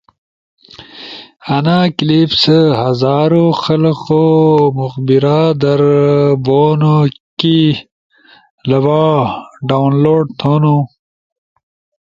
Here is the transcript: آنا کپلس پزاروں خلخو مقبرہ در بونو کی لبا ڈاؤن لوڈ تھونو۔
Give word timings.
آنا 1.55 1.79
کپلس 1.97 2.33
پزاروں 2.77 3.51
خلخو 3.61 4.23
مقبرہ 4.79 5.41
در 5.61 5.81
بونو 6.45 6.97
کی 7.39 7.59
لبا 8.69 9.05
ڈاؤن 9.67 9.91
لوڈ 10.03 10.25
تھونو۔ 10.39 10.77